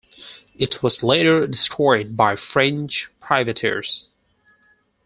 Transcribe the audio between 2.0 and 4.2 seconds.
by French privateers.